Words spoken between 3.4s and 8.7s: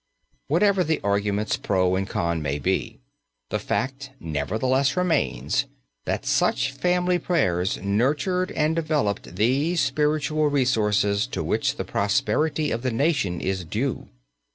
the fact nevertheless remains that such family prayers nurtured